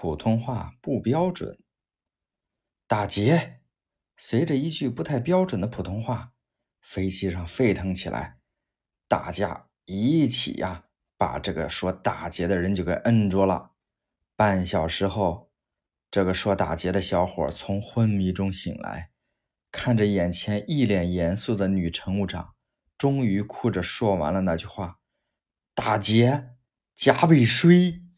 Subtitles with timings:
[0.00, 1.58] 普通话不标准。
[2.86, 3.60] 打劫
[4.16, 6.32] 随着一句不太标准的普通话
[6.80, 8.38] 飞机上沸腾起来
[9.06, 10.86] 大家一起呀
[11.18, 13.72] 把这个说打劫的人就给摁住了。
[14.34, 15.52] 半小时后
[16.10, 19.10] 这个说打劫的小伙从昏迷中醒来
[19.70, 22.54] 看着眼前一脸严肃的女乘务长
[22.96, 25.00] 终于哭着说完了那句话
[25.74, 26.54] 打劫
[26.94, 28.09] 加倍税